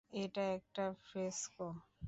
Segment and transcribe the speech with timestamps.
[0.13, 1.67] এটা একটা ফ্রেস্কো।